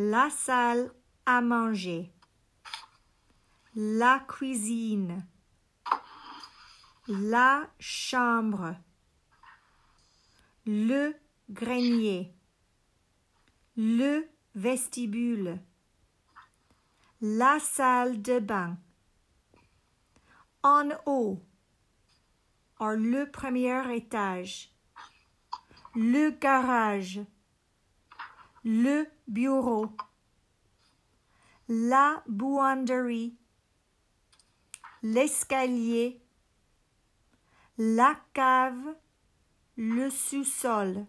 la 0.00 0.30
salle 0.30 0.92
à 1.26 1.40
manger, 1.40 2.12
la 3.74 4.20
cuisine, 4.28 5.26
la 7.08 7.68
chambre, 7.80 8.76
le 10.66 11.16
grenier, 11.50 12.32
le 13.76 14.28
vestibule, 14.54 15.58
la 17.20 17.58
salle 17.58 18.22
de 18.22 18.38
bain, 18.38 18.78
en 20.62 20.90
haut, 21.06 21.42
or 22.78 22.92
le 22.92 23.28
premier 23.28 23.96
étage, 23.96 24.72
le 25.96 26.30
garage, 26.30 27.18
le 28.70 29.06
bureau, 29.26 29.86
la 31.68 32.22
buanderie, 32.28 33.34
l'escalier, 35.02 36.22
la 37.78 38.14
cave, 38.34 38.94
le 39.78 40.10
sous-sol, 40.10 41.06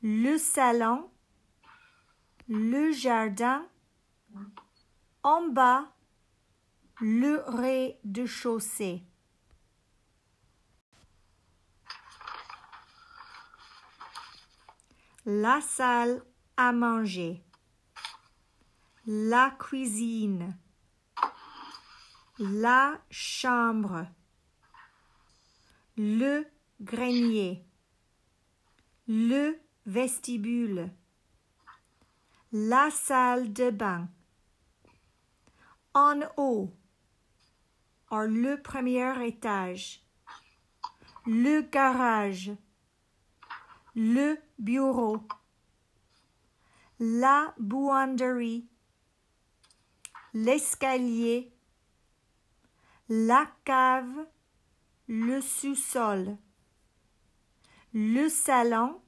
le 0.00 0.38
salon, 0.38 1.10
le 2.48 2.90
jardin, 2.90 3.68
en 5.22 5.48
bas, 5.48 5.92
le 7.02 7.42
rez-de-chaussée. 7.48 9.02
La 15.30 15.60
salle 15.60 16.22
à 16.56 16.72
manger, 16.72 17.44
la 19.04 19.50
cuisine, 19.58 20.56
la 22.38 22.98
chambre, 23.10 24.06
le 25.98 26.46
grenier, 26.80 27.62
le 29.06 29.60
vestibule, 29.84 30.90
la 32.50 32.90
salle 32.90 33.52
de 33.52 33.68
bain, 33.68 34.08
en 35.92 36.20
haut, 36.38 36.72
or 38.08 38.22
le 38.22 38.62
premier 38.62 39.26
étage, 39.26 40.02
le 41.26 41.60
garage, 41.60 42.50
le 43.98 44.40
bureau, 44.60 45.26
la 47.00 47.52
buanderie, 47.58 48.68
l'escalier, 50.32 51.52
la 53.08 53.50
cave, 53.64 54.28
le 55.08 55.40
sous-sol, 55.40 56.36
le 57.92 58.28
salon, 58.28 59.02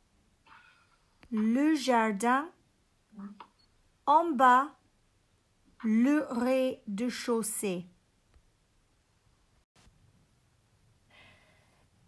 le 1.30 1.76
jardin, 1.76 2.50
en 4.06 4.32
bas, 4.32 4.74
le 5.84 6.26
rez-de-chaussée. 6.30 7.86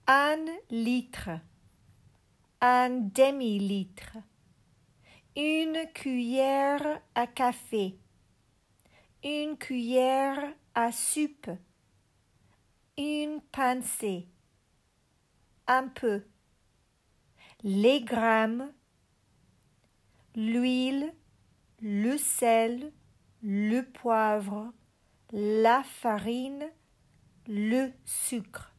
Un 0.09 0.45
litre, 0.69 1.31
un 2.65 2.91
demi-litre, 2.91 4.19
une 5.35 5.85
cuillère 5.93 7.03
à 7.13 7.27
café, 7.27 7.99
une 9.25 9.59
cuillère 9.59 10.55
à 10.73 10.93
soupe, 10.93 11.51
une 12.97 13.41
pincée, 13.51 14.29
un 15.67 15.89
peu, 15.89 16.23
les 17.65 18.01
grammes, 18.01 18.73
l'huile, 20.37 21.13
le 21.81 22.17
sel, 22.17 22.93
le 23.43 23.83
poivre, 23.83 24.73
la 25.33 25.83
farine, 25.83 26.71
le 27.49 27.91
sucre. 28.05 28.72